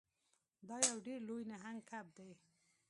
[0.67, 2.29] دا یو ډیر لوی نهنګ کب دی.